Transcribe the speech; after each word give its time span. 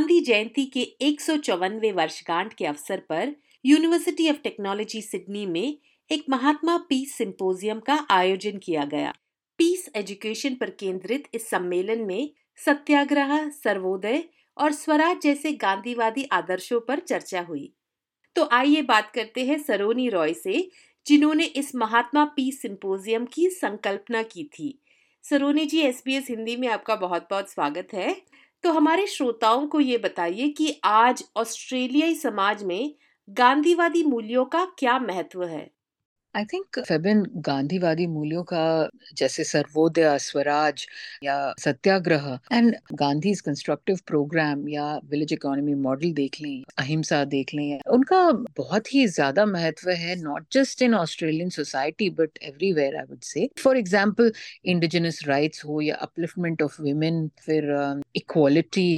गांधी 0.00 0.20
जयंती 0.20 0.64
के 0.66 0.80
एक 0.80 1.20
सौ 1.20 1.32
वर्षगांठ 1.92 2.54
के 2.54 2.66
अवसर 2.66 3.00
पर 3.00 3.36
यूनिवर्सिटी 3.64 4.30
ऑफ़ 4.30 4.36
टेक्नोलॉजी 4.36 5.02
सिडनी 5.02 5.46
में 5.46 5.78
एक 6.10 6.24
महात्मा 6.30 6.76
पीस 6.76 7.14
सिंपोजियम 7.14 7.80
का 7.80 8.06
आयोजन 8.10 8.58
किया 8.58 8.84
गया। 8.84 9.12
पीस 9.58 9.90
एजुकेशन 9.96 10.54
पर 10.54 10.70
केंद्रित 10.70 11.28
इस 11.34 11.50
सम्मेलन 11.50 12.00
में 12.00 12.30
सत्याग्रह, 12.64 13.48
सर्वोदय 13.48 14.24
और 14.56 14.72
स्वराज 14.72 15.20
जैसे 15.22 15.52
गांधीवादी 15.52 16.24
आदर्शों 16.32 16.80
पर 16.80 16.98
चर्चा 16.98 17.40
हुई। 17.40 17.72
तो 18.36 18.48
आइए 18.52 18.82
बात 18.82 19.10
करते 19.14 19.46
हैं 19.46 19.58
सरोनी 19.58 20.08
रॉय 20.08 20.34
से, 20.34 20.70
जिन्होंने 21.06 21.44
इस 21.44 21.74
महात्मा 21.74 22.24
पीस 22.24 22.62
सिंपोजियम 22.62 23.24
की 23.24 23.50
संकल्पना 23.50 24.22
की 24.22 24.44
थी। 24.44 24.82
सरोनी 25.22 25.66
जी, 25.66 25.80
एसबीएस 25.80 26.26
हिंदी 26.30 26.56
में 26.56 26.68
आपका 26.68 26.96
बहुत 26.96 27.26
बहुत 27.30 27.50
स्वागत 27.50 27.88
है। 27.92 28.29
तो 28.64 28.72
हमारे 28.72 29.06
श्रोताओं 29.06 29.66
को 29.66 29.80
ये 29.80 29.98
बताइए 29.98 30.48
कि 30.48 30.80
आज 30.84 31.24
ऑस्ट्रेलियाई 31.36 32.14
समाज 32.14 32.62
में 32.64 32.94
गांधीवादी 33.28 34.02
मूल्यों 34.04 34.44
का 34.44 34.64
क्या 34.78 34.98
महत्व 34.98 35.44
है? 35.44 35.70
आई 36.34 36.44
थिंक 36.44 36.78
फेबिन 36.78 37.22
गांधीवादी 37.46 38.06
मूल्यों 38.06 38.42
का 38.52 38.64
जैसे 39.18 39.44
सर्वोदय 39.44 40.18
स्वराज 40.20 40.86
या 41.24 41.34
Satyagraha 41.60 42.28
and 42.52 42.74
Gandhi 43.00 43.32
constructive 43.46 43.96
programme 44.06 44.68
या 44.68 44.84
विलेज 45.10 45.32
इकोनॉमी 45.32 45.74
मॉडल 45.80 46.12
देख 46.12 46.40
लें, 46.40 46.62
अहिंसा 46.78 47.22
देख 47.34 47.54
लें, 47.54 47.80
उनका 47.88 48.22
बहुत 48.58 48.92
ही 48.94 49.06
ज़्यादा 49.08 49.46
महत्व 49.46 49.90
है 49.90 50.14
not 50.22 50.46
just 50.52 50.82
in 50.82 50.94
Australian 50.94 51.50
society 51.50 52.10
but 52.20 52.38
everywhere 52.42 52.96
I 52.96 53.04
would 53.10 53.20
say 53.24 53.48
for 53.64 53.78
example 53.78 54.32
indigenous 54.66 55.22
rights 55.26 55.64
हो 55.64 55.80
या 55.80 55.96
अपलिफ्टमेंट 56.02 56.62
ऑफ़ 56.62 56.80
वुमेन 56.82 57.26
फिर 57.46 57.72
equality 58.16 58.92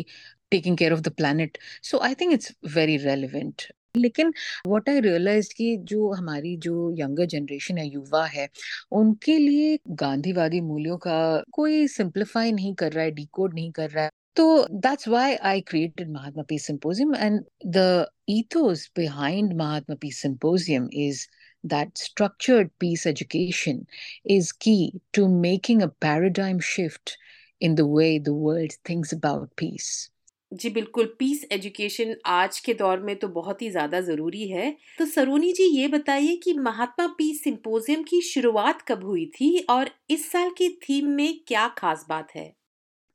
taking 0.50 0.76
care 0.78 0.92
of 0.92 1.00
the 1.00 1.12
planet 1.14 1.58
so 1.82 1.98
I 2.00 2.14
think 2.14 2.32
it's 2.32 2.56
very 2.74 2.96
relevant 3.00 3.72
लेकिन 3.96 4.32
व्हाट 4.66 4.88
आई 4.88 5.00
रियलाइज़ 5.00 5.52
कि 5.56 5.76
जो 5.84 6.10
हमारी 6.12 6.56
जो 6.56 6.90
younger 6.98 7.26
generation 7.26 7.78
है 7.78 7.86
युवा 7.88 8.24
है, 8.26 8.48
उनके 8.92 9.38
लिए 9.38 9.78
गांधीवादी 10.02 10.60
मूल्यों 10.60 10.96
का 10.98 11.18
कोई 11.52 11.86
सिंप्लीफाई 11.88 12.52
नहीं 12.52 12.74
कर 12.74 12.92
रहा 12.92 13.04
है 13.04 13.10
डीकोड 13.10 13.54
नहीं 13.54 13.70
कर 13.72 13.90
रहा 13.90 14.04
है। 14.04 14.10
तो 14.36 14.66
that's 14.72 15.08
why 15.08 15.34
I 15.44 15.60
created 15.60 16.10
Mahatma 16.10 16.42
P 16.48 16.58
symposium 16.58 17.14
and 17.14 17.40
the 17.66 18.06
ethos 18.30 18.90
behind 18.96 19.52
Mahatma 19.54 19.96
P 20.00 20.10
symposium 20.12 20.88
is 20.92 21.26
that 21.64 21.98
structured 21.98 22.70
peace 22.80 23.06
education 23.06 23.84
is 24.30 24.52
key 24.60 24.76
to 25.14 25.26
making 25.40 25.82
a 25.82 25.86
paradigm 26.00 26.58
shift 26.70 27.16
in 27.60 27.74
the 27.74 27.80
way 27.90 28.18
the 28.18 28.28
world 28.28 28.72
things 28.88 29.14
about 29.14 29.50
peace 29.58 30.11
जी 30.52 30.68
बिल्कुल 30.70 31.06
peace 31.18 31.44
education 31.52 32.14
आज 32.26 32.58
के 32.60 32.74
दौर 32.74 33.00
में 33.00 33.14
तो 33.16 33.28
बहुत 33.30 33.62
ही 33.62 33.68
ज़्यादा 33.70 34.00
ज़रूरी 34.00 34.48
है। 34.48 34.70
तो 34.98 35.06
सरोनी 35.06 35.52
जी 35.52 35.64
ये 35.76 35.88
बताइए 35.88 36.36
कि 36.36 36.52
महात्मा 36.54 37.06
पीस 37.18 37.42
सिंपोजियम 37.44 38.02
की 38.02 38.20
शुरुआत 38.24 38.82
कब 38.82 39.04
हुई 39.04 39.26
थी 39.34 39.58
और 39.70 39.90
इस 40.10 40.30
साल 40.32 40.50
की 40.58 40.68
थीम 40.82 41.08
में 41.10 41.38
क्या 41.48 41.68
खास 41.78 42.04
बात 42.08 42.34
है? 42.36 42.52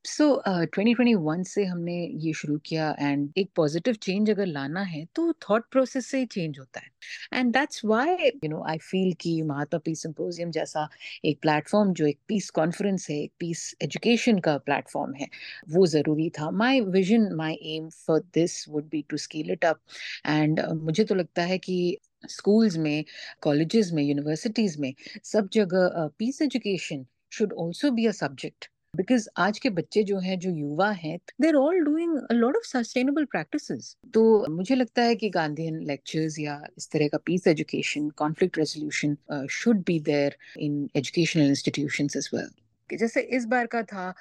सो 0.08 0.26
ट्वेंटी 0.46 0.94
ट्वेंटी 0.94 1.14
वन 1.16 1.42
से 1.44 1.64
हमने 1.66 1.96
ये 2.24 2.32
शुरू 2.34 2.58
किया 2.66 2.90
एंड 3.00 3.30
एक 3.38 3.50
पॉजिटिव 3.56 3.94
चेंज 4.02 4.30
अगर 4.30 4.46
लाना 4.46 4.82
है 4.84 5.04
तो 5.16 5.32
थॉट 5.50 5.64
प्रोसेस 5.72 6.06
से 6.08 6.20
ही 6.20 6.26
चेंज 6.26 6.60
होता 6.60 6.80
है। 6.80 7.40
And 7.40 7.52
that's 7.54 7.82
why 7.86 8.14
you 8.26 8.50
know 8.50 8.64
I 8.70 8.78
feel 8.80 9.14
कि 9.22 9.42
महात्मा 9.42 9.80
पीस 9.86 10.02
सिंपोजियम 10.04 10.52
जैसा 10.52 10.88
एक 11.26 11.40
प्लेटफॉर्म 11.42 11.94
जो 11.94 12.06
एक 12.08 12.20
पीस 12.28 12.50
कॉन्फ्रेंस 12.52 13.10
है, 13.10 13.18
एक 13.18 13.32
पीस 13.40 13.76
एजुकेशन 13.82 14.40
का 14.40 14.58
प्लेटफॉर्म 14.60 15.14
है, 15.14 15.28
वो 15.70 15.86
ज़रूरी 15.88 16.30
था। 16.40 16.50
My 16.54 16.82
vision 16.82 17.30
my 17.36 17.60
aim 17.76 17.90
for 18.06 18.20
this 18.34 18.68
would 18.70 18.90
be 18.90 19.04
to 19.10 19.18
scale 19.18 19.52
it 19.52 19.66
up 19.66 19.82
and 20.28 20.62
मुझे 20.82 21.04
तो 21.04 21.16
लगता 21.16 21.42
है 21.44 21.58
कि 21.60 21.98
स्कूल्स 22.30 22.78
में 22.78 23.04
कॉलेजेस 23.42 23.92
में 23.94 24.04
यूनिवर्सिटीज़ 24.04 24.80
में 24.82 24.94
सब 25.24 25.50
जगह 25.54 26.10
peace 26.20 26.42
education 26.42 27.06
should 27.34 27.54
also 27.60 27.92
be 27.92 28.06
a 28.06 28.12
subject 28.14 28.70
because 28.98 29.28
आज 29.38 29.60
के 29.60 29.70
बच्चे 29.70 30.04
जो 30.04 30.20
हैं, 30.20 30.38
जो 30.40 30.50
युवा 30.52 30.90
हैं 30.92 31.18
they're 31.42 31.56
all 31.56 31.80
doing 31.86 32.20
lot 32.32 32.56
of 32.56 32.66
sustainable 32.68 33.26
practices 33.26 33.96
तो 34.14 34.46
मुझे 34.50 34.76
लगता 34.76 35.02
है 35.02 35.16
कि 35.16 35.30
गांधीयन 35.30 35.82
लेक्चर्स 35.88 36.40
या 36.40 36.62
इस 36.78 36.90
तरह 36.92 37.08
का 37.08 37.18
peace 37.26 37.48
education 37.48 38.10
conflict 38.18 38.58
resolution 38.58 39.18
should 39.52 39.84
be 39.88 40.00
there 40.00 40.38
in 40.60 40.88
educational 40.96 41.50
institutions 41.50 42.18
as 42.18 42.30
well 42.34 42.50
जैसे 42.90 43.22
इस 43.38 43.46
बार 43.46 43.66
का 43.68 43.82
था 43.84 44.12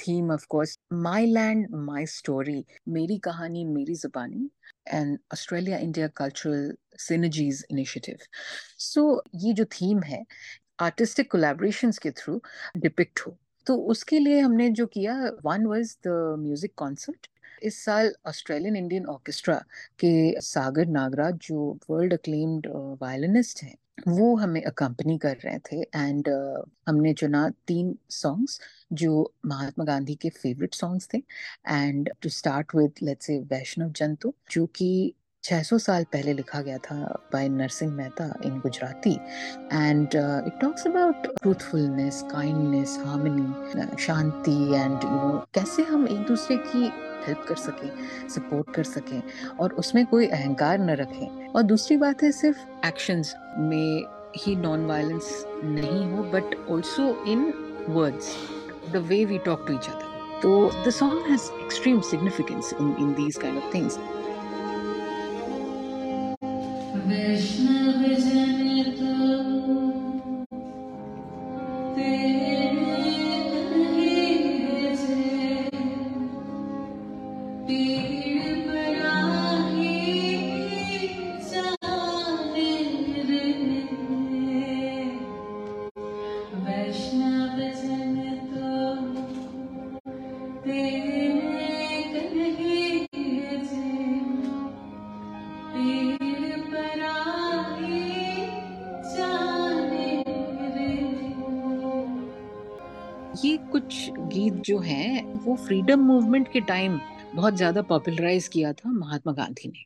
theme 0.00 0.30
of 0.32 0.46
course 0.48 0.78
my 0.92 1.26
land 1.26 1.66
my 1.86 2.06
story 2.06 2.64
मेरी 2.88 3.18
कहानी, 3.18 3.64
मेरी 3.64 3.94
जुबानी 3.94 4.50
and 4.86 5.18
Australia 5.32 5.78
India 5.78 6.08
cultural 6.16 6.72
synergies 6.98 7.64
initiative 7.70 8.26
so 8.80 9.22
ये 9.44 9.52
जो 9.52 9.64
थीम 9.72 10.02
है 10.02 10.24
आर्टिस्टिक 10.80 11.30
कोलैबोरेशंस 11.30 11.98
के 11.98 12.10
थ्रू 12.10 12.40
डिपिक्ट 12.76 13.20
हो। 13.20 13.36
तो 13.66 13.76
उसके 13.92 14.18
लिए 14.18 14.40
हमने 14.40 14.68
जो 14.70 14.86
किया 14.86 15.14
one 15.44 15.66
was 15.66 15.96
the 16.06 16.36
music 16.38 16.74
concert 16.76 17.26
इस 17.62 17.82
साल 17.84 18.12
ऑस्ट्रेलियन 18.26 18.76
इंडियन 18.76 19.06
ऑर्केस्ट्रा 19.06 19.56
के 20.00 20.40
सागर 20.40 20.86
नागराज 20.90 21.34
जो 21.42 21.78
वर्ल्ड 21.90 22.12
अक्लेम्ड 22.12 22.66
वायलिनिस्ट 23.02 23.62
हैं 23.62 23.74
वो 24.08 24.34
हमें 24.36 24.62
अकम्पनी 24.62 25.16
कर 25.18 25.36
रहे 25.44 25.58
थे 25.58 25.80
एंड 25.80 26.28
uh, 26.28 26.68
हमने 26.88 27.12
चुना 27.14 27.48
तीन 27.66 27.96
सॉन्ग्स 28.10 28.60
जो 28.92 29.32
महात्मा 29.46 29.84
गांधी 29.84 30.14
के 30.14 30.28
फेवरेट 30.30 30.74
सॉन्ग्स 30.74 31.08
थे 31.14 31.18
and 31.68 32.10
to 32.22 32.28
start 32.30 32.74
with 32.74 33.02
let's 33.02 33.26
say 33.26 33.38
Vaishnav 33.50 33.90
जंतु 33.96 34.32
जो 34.50 34.66
कि 34.74 34.90
600 35.46 35.78
साल 35.78 36.04
पहले 36.12 36.32
लिखा 36.32 36.60
गया 36.60 36.78
था 36.84 36.94
by 37.32 37.48
Narsinh 37.48 37.92
Mehta 37.94 38.24
in 38.44 38.58
Gujarati. 38.60 39.12
And 39.72 40.08
it 40.46 40.58
talks 40.60 40.86
about 40.86 41.26
truthfulness 41.42 42.22
kindness 42.32 42.98
harmony 43.04 43.96
shanti 44.04 44.56
and 44.74 45.04
you 45.04 45.10
know 45.10 45.44
कैसे 45.54 45.82
हम 45.82 46.06
एक 46.08 46.26
दूसरे 46.28 46.56
की 46.56 46.90
हेल्प 47.26 47.44
कर 47.48 47.56
सकें 47.56 47.90
सपोर्ट 48.28 48.74
कर 48.74 48.84
सकें 48.84 49.22
और 49.60 49.72
उसमें 49.84 50.04
कोई 50.06 50.26
अहंकार 50.26 50.78
न 50.78 50.96
रखें. 51.00 51.46
और 51.48 51.62
दूसरी 51.62 51.96
बात 51.96 52.22
है 52.22 52.32
सिर्फ़ 52.32 52.86
एक्शंस 52.86 53.34
में 53.58 54.04
ही 54.36 54.56
नॉन 54.56 54.86
वायलेंस 54.86 55.44
नहीं 55.62 56.04
हो 56.10 56.22
but 56.32 56.54
also 56.70 57.08
in 57.28 57.52
words 57.88 58.34
the 58.92 59.06
way 59.08 59.24
we 59.24 59.38
talk 59.46 59.64
to 59.68 59.74
each 59.74 59.88
other 59.88 60.14
तो 60.42 60.70
the 60.86 60.90
song 60.90 61.30
has 61.30 61.50
extreme 61.64 62.00
significance 62.10 62.72
in 62.80 62.94
in 63.00 63.12
these 63.14 63.36
kind 63.36 63.58
of 63.58 63.74
things 63.74 63.98
Vishnu 67.08 68.02
Vijay 68.02 68.55
जो 104.66 104.78
है, 104.78 105.22
वो 105.36 105.54
फ्रीडम 105.56 106.00
मूवमेंट 106.02 106.52
के 106.52 106.60
टाइम 106.62 106.98
बहुत 107.34 107.56
ज़्यादा 107.56 107.82
पॉपुलराइज 107.84 108.48
किया 108.48 108.72
था 108.72 108.90
महात्मा 108.90 109.32
गांधी 109.32 109.68
ने। 109.68 109.84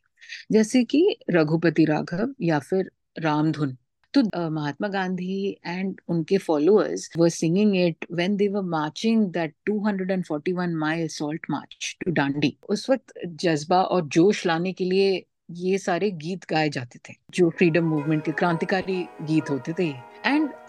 जैसे 0.51 0.83
कि 0.83 1.03
रघुपति 1.29 1.85
राघव 1.85 2.33
या 2.41 2.59
फिर 2.59 2.89
रामधुन। 3.19 3.77
तो 4.13 4.21
महात्मा 4.51 4.87
गांधी 4.87 5.57
एंड 5.65 5.99
उनके 6.09 6.37
followers 6.37 7.09
were 7.17 7.29
singing 7.29 7.75
it 7.77 8.05
when 8.11 8.35
they 8.37 8.47
were 8.47 8.61
marching 8.61 9.25
that 9.33 9.53
241 9.69 10.75
mile 10.75 11.07
salt 11.07 11.45
march 11.49 11.95
to 12.01 12.11
Dandi 12.11 12.55
उस 12.69 12.89
वक्त 12.89 13.13
जज्बा 13.41 13.81
और 13.81 14.07
जोश 14.07 14.45
लाने 14.45 14.73
के 14.73 14.85
लिए 14.85 15.25
ये 15.51 15.77
सारे 15.77 16.09
गीत 16.11 16.45
गाए 16.49 16.69
जाते 16.69 16.99
थे, 16.99 17.13
जो 17.29 17.49
फ्रीडम 17.49 17.85
मूवमेंट 17.85 18.23
के 18.25 18.31
क्रांतिकारी 18.31 19.01
गीत 19.21 19.49
होते 19.49 19.73
थे। 19.79 19.93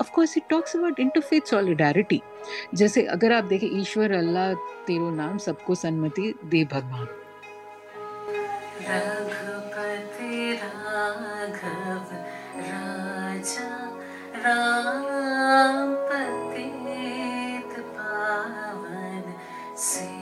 Of 0.03 0.11
course 0.11 0.37
it 0.37 0.45
talks 0.51 0.77
about 0.77 1.01
interfaith 1.01 1.51
solidarity 1.51 2.21
जैसे 2.75 3.03
अगर 3.15 3.33
आप 3.33 3.45
देखें, 3.45 3.69
ईश्वर, 3.81 4.13
अल्लाह, 4.13 4.55
तेरो 4.87 5.11
नाम, 5.11 5.39
सबको 5.39 5.75
सन्मति 5.75 6.35
दे 6.45 6.65
भगवान। 6.73 7.07
रघुपति 8.89 10.53
राम 14.45 15.95
पतित 16.09 17.73
पावन 17.95 19.25
सीता 19.77 20.22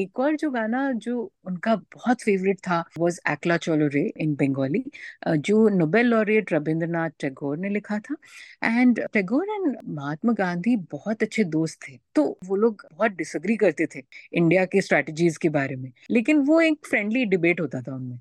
एक 0.00 0.18
और 0.20 0.36
जो 0.36 0.50
गाना 0.50 0.90
जो 0.94 1.20
उनका 1.46 1.74
बहुत 1.94 2.22
फेवरेट 2.22 2.58
था 2.58 2.78
वाज 2.98 3.18
एकला 3.30 3.56
चलो 3.58 3.86
रे 3.94 4.02
इन 4.16 4.34
बंगाली 4.34 4.84
जो 5.28 5.68
नोबेल 5.68 6.06
लॉरिएट 6.06 6.52
रविंद्रनाथ 6.52 7.10
टैगोर 7.20 7.56
ने 7.58 7.68
लिखा 7.68 7.98
था। 7.98 8.16
एंड 8.64 9.00
टैगोर 9.12 9.48
एंड 9.50 9.76
महात्मा 9.88 10.32
गांधी 10.32 10.76
बहुत 10.92 11.22
अच्छे 11.22 11.44
दोस्त 11.46 11.78
थे 11.88 11.98
तो 12.14 12.24
वो 12.44 12.56
लोग 12.56 12.86
बहुत 12.92 13.12
डिसग्री 13.12 13.56
करते 13.56 13.86
थे 13.94 14.02
इंडिया 14.32 14.64
के 14.66 14.80
स्ट्रेटजीज 14.80 15.36
के 15.36 15.48
बारे 15.50 15.76
में। 15.76 15.90
लेकिन 16.10 16.38
वो 16.46 16.60
एक 16.60 16.86
फ्रेंडली 16.86 17.24
डिबेट 17.26 17.60
होता 17.60 17.82
था 17.82 17.94
उनमें। 17.94 18.18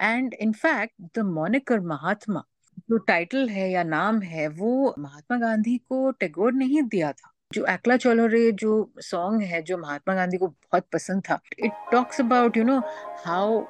And 0.00 0.34
in fact 0.34 1.18
the 1.18 1.24
moniker 1.26 1.80
Mahatma 1.82 2.44
जो 2.90 2.96
टाइटल 2.98 3.48
है 3.48 3.70
या 3.70 3.82
नाम 3.84 4.20
है, 4.22 4.46
वो 4.48 4.94
महात्मा 4.98 5.38
गांधी 5.38 5.76
को 5.78 6.10
टैगोर 6.10 6.52
ने 6.52 6.64
ही 6.64 6.82
दिया 6.82 7.12
था। 7.12 7.30
जो 7.54 7.62
अकला 7.68 7.96
चलो 7.96 8.26
रे 8.26 8.50
जो 8.52 8.90
सॉन्ग 9.02 9.42
है, 9.42 9.62
जो 9.62 9.78
महात्मा 9.78 10.14
गांधी 10.14 10.36
को 10.38 10.46
बहुत 10.46 10.84
पसंद 10.92 11.22
था 11.30 11.38
it 11.58 11.72
talks 11.92 12.20
about 12.20 12.56
you 12.56 12.64
know 12.64 12.80
how 13.26 13.62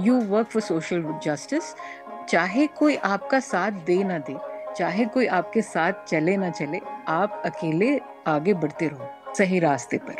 you 0.00 0.20
work 0.30 0.48
for 0.50 0.62
social 0.62 1.02
justice 1.24 1.74
चाहे 2.28 2.66
कोई 2.78 2.96
आपका 3.04 3.40
साथ 3.40 3.70
दे 3.86 4.02
ना 4.04 4.18
दे, 4.18 4.36
चाहे 4.76 5.04
कोई 5.14 5.26
आपके 5.38 5.62
साथ 5.62 5.92
चले 6.08 6.36
ना 6.36 6.50
चले, 6.50 6.80
आप 7.08 7.42
अकेले 7.46 8.00
आगे 8.28 8.54
बढ़ते 8.54 8.88
रहो, 8.88 9.08
सही 9.36 9.58
रास्ते 9.60 9.98
पर। 9.98 10.14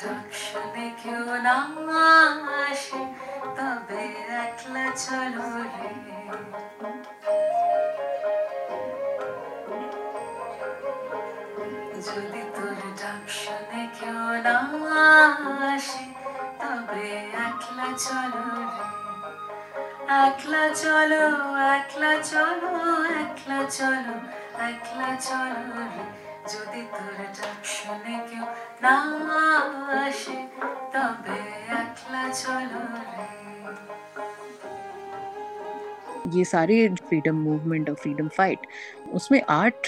तुर 0.00 0.14
क्यों 1.02 1.20
तबे 3.56 4.06
अकला 4.36 4.90
चलो 4.94 5.48
रे 5.58 5.90
আসে 15.71 16.05
তবে 16.61 17.05
একলা 17.45 17.89
চলো 17.97 18.43
রে 18.67 18.85
একলা 20.21 20.63
চলো 20.81 21.23
একলা 21.71 22.11
চলো 22.29 22.71
একলা 23.21 23.59
চলো 23.69 24.15
একলা 24.67 25.09
চলো 25.19 25.63
রে 25.93 26.03
যদি 26.51 26.81
তোর 26.95 27.17
ডাক 27.35 27.59
শুনে 27.73 28.15
কেউ 28.27 28.45
না 28.81 28.95
আসে 29.99 30.39
তবে 30.93 31.37
একলা 31.79 32.23
চলো 32.41 32.81
রে 32.93 33.27
ये 36.27 36.43
सारे 36.45 36.75
फ्रीडम 36.99 37.35
मूवमेंट 37.37 37.85
और 37.89 37.95
फ्रीडम 37.95 38.27
फाइट 38.29 38.59
उसमें 39.11 39.41
आर्ट 39.51 39.81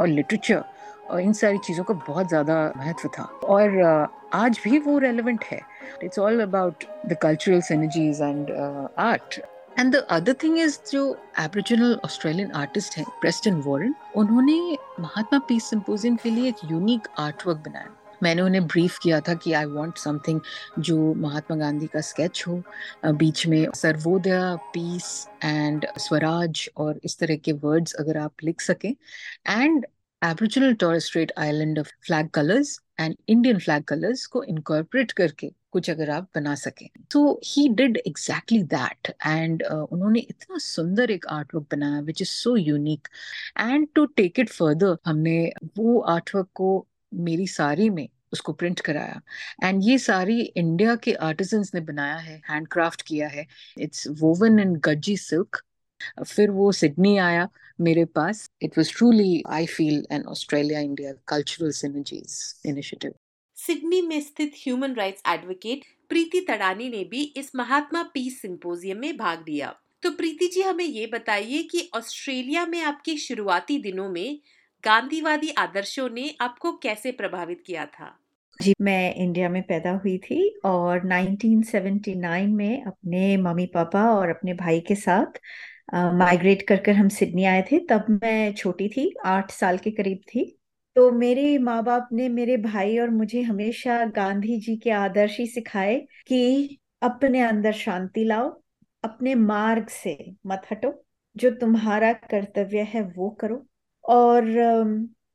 और 0.00 0.06
लिटरेचर 0.08 0.56
और 0.56 0.64
इन 1.11 1.33
सारी 1.33 1.57
चीज़ों 1.57 1.83
का 1.83 1.93
बहुत 2.07 2.27
ज़्यादा 2.29 2.55
महत्व 2.77 3.07
था। 3.17 3.23
और 3.45 4.09
आज 4.33 4.59
भी 4.63 4.77
वो 4.79 4.97
रेलिवेंट 4.99 5.43
है। 5.43 5.59
It's 6.03 6.19
all 6.19 6.39
about 6.41 6.83
the 7.07 7.17
cultural 7.21 7.61
synergies 7.61 8.21
and 8.21 8.51
art 8.99 9.39
and 9.79 9.91
the 9.95 10.05
other 10.11 10.33
thing 10.43 10.57
is 10.59 10.77
जो 10.91 11.03
एब्रिजिनल 11.39 11.99
ऑस्ट्रेलियन 12.05 12.51
आर्टिस्ट 12.55 12.97
हैं 12.97 13.05
प्रेस्टन 13.21 13.61
वॉरेन 13.61 13.95
उन्होंने 14.15 14.77
महात्मा 14.99 15.39
पीस 15.47 15.69
सिंपोजियम 15.69 16.15
के 16.15 16.29
लिए 16.29 16.49
एक 16.49 16.71
यूनिक 16.71 17.07
आर्ट 17.19 17.47
वर्क 17.47 17.57
बनाया। 17.67 17.95
मैंने 18.23 18.41
उन्हें 18.41 18.65
ब्रीफ 18.67 18.97
किया 19.03 19.19
था 19.21 19.33
कि 19.33 19.51
आई 19.53 19.65
वांट 19.65 19.97
समथिंग 19.97 20.39
जो 20.79 21.13
महात्मा 21.15 21.57
गांधी 21.57 21.87
का 21.87 22.01
स्केच 22.01 22.43
हो। 22.47 22.61
बीच 23.05 23.45
में 23.47 23.67
सर्वोदय 23.75 24.55
पीस 24.73 25.27
एंड 25.43 25.85
स्वराज 25.99 26.69
और 26.77 26.99
इस 27.03 27.17
तरह 27.19 27.35
के 27.35 27.51
वर्ड्स 27.63 27.93
अगर 27.99 28.17
आप 28.17 28.43
लिख 28.43 28.61
सकें। 28.61 28.89
And 28.89 29.85
Torres 30.25 31.05
Strait 31.05 31.31
Island 31.37 31.77
of 31.77 31.91
flag 32.01 32.31
colors 32.31 32.79
and 32.97 33.15
Indian 33.27 33.59
flag 33.59 33.85
colors 33.85 34.25
को 34.25 34.43
incorporate 34.45 35.11
करके 35.11 35.51
कुछ 35.71 35.89
अगर 35.89 36.09
आप 36.09 36.27
बना 36.35 36.55
सकें। 36.55 36.87
तो 37.11 37.41
ही 37.45 37.67
डिड 37.69 37.97
एग्जैक्टली 37.97 38.63
दैट 38.63 39.07
एंड 39.27 39.63
उन्होंने 39.63 40.19
इतना 40.19 40.57
सुंदर 40.57 41.11
एक 41.11 41.25
आर्ट 41.27 41.55
वर्क 41.55 41.67
बनाया 41.71 41.99
which 41.99 42.21
is 42.21 42.29
so 42.29 42.55
unique 42.55 43.07
and 43.59 43.87
to 43.95 44.05
take 44.05 44.39
it 44.39 44.49
further 44.49 44.97
हमने 45.05 45.51
वो 45.77 45.99
आर्ट 45.99 46.35
वर्क 46.35 46.47
को 46.55 46.87
मेरी 47.13 47.47
सारी 47.47 47.89
में 47.89 48.07
उसको 48.33 48.53
प्रिंट 48.53 48.79
कराया। 48.79 49.21
एंड 49.63 49.81
ये 49.83 49.97
सारी 49.97 50.41
इंडिया 50.41 50.95
के 50.95 51.13
आर्टिजन्स 51.13 51.73
ने 51.75 51.81
बनाया 51.81 52.15
है 52.15 52.41
हैंडक्राफ्ट 52.49 53.01
किया 53.01 53.27
है। 53.27 53.47
It's 53.79 54.07
woven 54.07 54.59
in 54.59 54.75
Gajji 54.75 55.17
silk 55.17 55.63
फिर 56.27 56.51
वो 56.51 56.71
सिडनी 56.71 57.17
आया 57.17 57.47
मेरे 57.81 58.05
पास। 58.05 58.49
It 58.61 58.77
was 58.77 58.93
truly 58.97 59.43
I 59.49 59.65
feel 59.65 60.05
an 60.11 60.23
Australia 60.23 60.79
India 60.79 61.13
cultural 61.27 61.71
synergies 61.71 62.61
initiative 62.65 63.13
Sydney 63.57 64.01
में 64.01 64.19
स्थित 64.21 64.53
human 64.57 64.93
rights 64.93 65.21
advocate 65.27 65.83
Preeti 66.09 66.39
Tadani 66.39 66.89
ने 66.89 67.03
भी 67.03 67.21
इस 67.37 67.51
महात्मा 67.55 68.03
पीस 68.13 68.41
सिंपोजियम 68.41 68.97
में 68.97 69.17
भाग 69.17 69.45
लिया। 69.49 69.75
तो 70.03 70.09
प्रीति 70.11 70.47
जी 70.47 70.61
हमें 70.61 70.85
ये 70.85 71.05
बताइए 71.07 71.61
कि 71.63 71.89
ऑस्ट्रेलिया 71.95 72.65
में 72.65 72.81
आपके 72.81 73.15
शुरुआती 73.17 73.77
दिनों 73.77 74.09
में 74.09 74.39
गांधीवादी 74.83 75.49
आदर्शों 75.49 76.09
ने 76.09 76.35
आपको 76.41 76.71
कैसे 76.77 77.11
प्रभावित 77.11 77.63
किया 77.65 77.85
था? 77.85 78.19
जी 78.61 78.73
मैं 78.81 79.15
इंडिया 79.15 79.49
में 79.49 79.61
पैदा 79.63 79.91
हुई 79.91 80.17
थी 80.17 80.59
और 80.65 81.07
1979 81.07 82.47
में 82.47 82.83
अपने 82.83 83.37
मम्मी 83.37 83.65
पापा 83.65 84.03
और 84.11 84.29
अपने 84.29 84.53
भाई 84.53 84.79
के 84.79 84.95
साथ 84.95 85.39
माइग्रेट 85.93 86.61
कर 86.67 86.77
कर 86.77 86.91
हम 86.91 87.07
सिडनी 87.09 87.45
आए 87.45 87.61
थे, 87.61 87.79
तब 87.79 88.05
मैं 88.23 88.53
छोटी 88.53 88.87
थी, 88.89 89.13
आठ 89.25 89.51
साल 89.51 89.77
के 89.77 89.91
करीब 89.91 90.19
थी। 90.27 90.45
तो 90.95 91.11
मेरे 91.11 91.57
माँ 91.57 91.83
बाप 91.83 92.09
ने 92.13 92.27
मेरे 92.29 92.57
भाई 92.57 92.97
और 92.97 93.09
मुझे 93.09 93.41
हमेशा 93.41 94.03
गांधी 94.05 94.59
जी 94.59 94.75
के 94.77 94.89
आदर्श 94.89 95.37
ही 95.39 95.47
सिखाए 95.47 95.97
कि 96.27 96.77
अपने 97.01 97.41
अंदर 97.41 97.71
शांति 97.73 98.23
लाओ, 98.23 98.49
अपने 99.03 99.35
मार्ग 99.35 99.87
से 99.87 100.17
मत 100.47 100.61
हटो, 100.71 100.93
जो 101.35 101.51
तुम्हारा 101.51 102.11
कर्तव्य 102.13 102.81
है 102.83 103.01
वो 103.17 103.29
करो। 103.29 103.65
और 104.05 104.45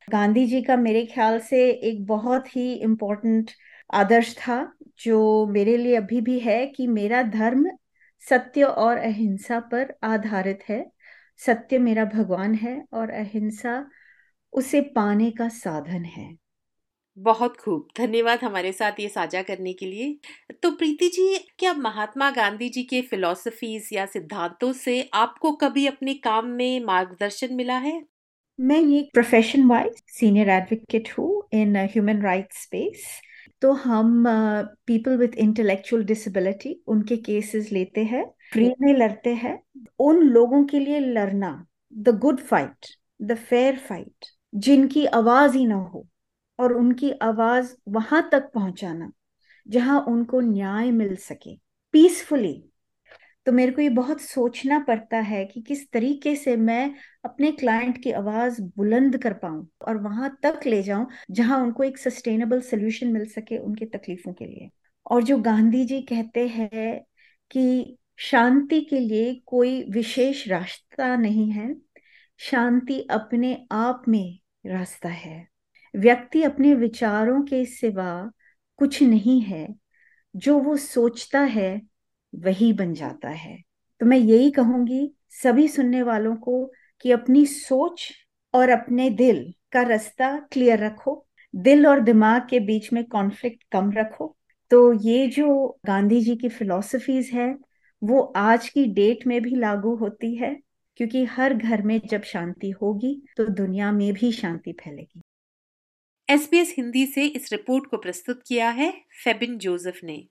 गांधी 0.07 0.45
जी 0.45 0.61
का 0.61 0.75
मेरे 0.77 1.05
ख्याल 1.05 1.39
से 1.39 1.69
एक 1.69 2.05
बहुत 2.05 2.55
ही 2.55 2.73
इम्पोर्टेंट 2.73 3.51
आदर्श 3.93 4.35
था, 4.37 4.73
जो 4.99 5.45
मेरे 5.47 5.77
लिए 5.77 5.95
अभी 5.95 6.21
भी 6.21 6.39
है 6.39 6.65
कि 6.67 6.87
मेरा 6.87 7.21
धर्म 7.23 7.69
सत्य 8.29 8.63
और 8.63 8.97
अहिंसा 8.97 9.59
पर 9.59 9.93
आधारित 10.03 10.59
है। 10.69 10.91
सत्य 11.37 11.77
मेरा 11.77 12.05
भगवान 12.05 12.55
है 12.55 12.85
और 12.93 13.09
अहिंसा 13.09 13.89
उसे 14.53 14.81
पाने 14.81 15.31
का 15.31 15.47
साधन 15.49 16.05
है। 16.05 16.37
बहुत 17.17 17.57
खूब। 17.57 17.87
धन्यवाद 17.97 18.39
हमारे 18.39 18.71
साथ 18.71 18.99
ये 18.99 19.07
साझा 19.07 19.41
करने 19.41 19.73
के 19.73 19.85
लिए। 19.85 20.19
तो 20.63 20.71
प्रीति 20.71 21.07
जी 21.07 21.37
क्या 21.59 21.73
महात्मा 21.73 22.29
गांधी 22.31 22.69
जी 22.69 22.83
के 22.83 23.01
फिलोसफीज 23.01 23.89
या 23.93 24.05
सिद्धांतों 24.05 24.73
से 24.73 25.09
आपको 25.13 25.51
कभी 25.51 25.87
अपने 25.87 26.13
काम 26.13 26.45
में 26.45 26.79
मार्गदर्शन 26.79 27.53
मिला 27.53 27.77
है? 27.77 28.01
मैं 28.59 28.79
ये 28.79 29.09
प्रोफेशन 29.13 29.63
वाइज 29.63 30.01
सीनियर 30.07 30.49
एडवोकेट 30.49 31.09
हूँ 31.17 31.47
इन 31.53 31.75
ह्यूमन 31.75 32.21
राइट्स 32.21 32.63
स्पेस 32.63 33.03
तो 33.61 33.71
हम 33.73 34.23
पीपल 34.87 35.17
विथ 35.17 35.35
इंटेलेक्चुअल 35.37 36.03
डिसेबिलिटी 36.03 36.73
उनके 36.87 37.17
केसेस 37.17 37.71
लेते 37.71 38.03
हैं 38.03 38.23
फ्री 38.51 38.73
में 38.81 38.93
लड़ते 38.93 39.33
हैं। 39.33 39.59
उन 39.99 40.21
लोगों 40.23 40.63
के 40.65 40.79
लिए 40.79 40.99
लड़ना 40.99 41.51
the 41.93 42.09
good 42.19 42.39
fight 42.39 42.85
the 43.21 43.35
fair 43.39 43.77
fight 43.79 44.25
जिनकी 44.53 45.05
आवाज़ 45.05 45.57
ही 45.57 45.65
ना 45.65 45.75
हो 45.75 46.07
और 46.59 46.73
उनकी 46.73 47.11
आवाज़ 47.21 47.73
वहाँ 47.89 48.27
तक 48.31 48.51
पहुंचाना 48.53 49.11
जहाँ 49.67 49.99
उनको 50.07 50.39
न्याय 50.41 50.91
मिल 50.91 51.15
सके 51.15 51.55
पीसफुली 51.93 52.53
तो 53.45 53.51
मेरे 53.51 53.71
को 53.71 53.81
ये 53.81 53.89
बहुत 53.89 54.21
सोचना 54.21 54.79
पड़ता 54.79 55.17
है 55.17 55.45
कि 55.45 55.61
किस 55.61 55.91
तरीके 55.91 56.35
से 56.35 56.55
मैं 56.57 56.95
अपने 57.25 57.51
क्लाइंट 57.51 58.03
की 58.03 58.11
आवाज़ 58.11 58.61
बुलंद 58.77 59.17
कर 59.17 59.33
पाऊँ 59.33 59.67
और 59.87 59.97
वहाँ 59.97 60.37
तक 60.43 60.59
ले 60.67 60.83
जाऊँ, 60.83 61.07
जहाँ 61.31 61.59
उनको 61.63 61.83
एक 61.83 61.97
सस्टेनेबल 61.97 62.61
सोल्यूशन 62.61 63.07
मिल 63.07 63.25
सके 63.25 63.57
उनके 63.57 63.85
तकलीफों 63.85 64.33
के 64.33 64.45
लिए। 64.45 64.69
और 65.11 65.23
जो 65.23 65.37
गांधी 65.37 65.85
जी 65.85 66.01
कहते 66.01 66.47
हैं 66.47 67.01
कि 67.51 67.97
शांति 68.19 68.81
के 68.81 68.99
लिए 68.99 69.33
कोई 69.45 69.83
विशेष 69.89 70.47
रास्ता 70.47 71.15
नहीं 71.15 71.51
है, 71.51 71.75
शांति 72.39 72.99
अपने 73.11 73.67
आप 73.71 74.03
में 74.07 74.39
रास्ता 74.65 75.09
है। 75.09 75.47
व्यक्ति 75.95 76.43
अपने 76.43 76.73
विचारों 76.75 77.41
के 77.41 77.65
सिवा 77.65 78.31
कुछ 78.79 79.01
नहीं 79.03 79.41
है, 79.41 79.67
जो 80.35 80.59
वो 80.59 80.77
सोचता 80.77 81.39
है 81.41 81.90
वही 82.33 82.71
बन 82.73 82.93
जाता 82.93 83.29
है। 83.29 83.57
तो 84.01 84.05
मैं 84.05 84.17
यही 84.17 84.51
कहूँगी, 84.51 85.13
सभी 85.43 85.67
सुनने 85.67 86.01
वालों 86.03 86.35
को 86.35 86.65
कि 87.01 87.11
अपनी 87.11 87.45
सोच 87.45 88.07
और 88.53 88.69
अपने 88.69 89.09
दिल 89.09 89.53
का 89.71 89.81
रास्ता 89.81 90.37
क्लियर 90.51 90.79
रखो। 90.79 91.25
दिल 91.53 91.87
और 91.87 91.99
दिमाग 91.99 92.47
के 92.49 92.59
बीच 92.59 92.91
में 92.93 93.03
कॉन्फ्लिक्ट 93.03 93.63
कम 93.71 93.91
रखो। 93.91 94.35
तो 94.71 94.93
ये 94.93 95.27
जो 95.27 95.79
गांधी 95.85 96.21
जी 96.21 96.35
की 96.35 96.49
फिलॉसफीज 96.49 97.29
है, 97.33 97.55
वो 98.01 98.21
आज 98.21 98.69
की 98.69 98.85
डेट 98.85 99.25
में 99.27 99.41
भी 99.41 99.55
लागू 99.55 99.95
होती 99.95 100.35
है, 100.35 100.55
क्योंकि 100.97 101.23
हर 101.25 101.53
घर 101.53 101.81
में 101.81 101.99
जब 102.09 102.23
शांति 102.23 102.69
होगी 102.71 103.21
तो 103.37 103.45
दुनिया 103.45 103.91
में 103.91 104.13
भी 104.13 104.31
शांति 104.31 104.71
फैलेगी। 104.73 105.21
एसबीएस 106.29 106.73
हिंदी 106.77 107.05
से 107.05 107.25
इस 107.25 107.51
रिपोर्ट 107.51 107.89
को 107.89 107.97
प्रस्तुत 107.97 108.41
किया 108.47 108.69
है 108.69 108.91
फेबिन 109.23 109.57
जोसेफ 109.57 109.99
ने। 110.03 110.23